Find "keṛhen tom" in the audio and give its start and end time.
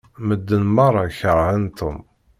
1.17-1.97